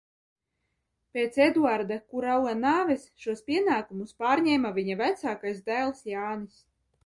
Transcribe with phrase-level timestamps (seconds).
[1.17, 6.69] Pēc Eduarda Kurau nāves šos pienākumus pārņēma viņa vecākais dēls Jānis.